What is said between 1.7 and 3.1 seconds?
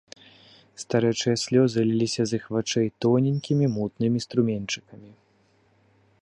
ліліся з іх вачэй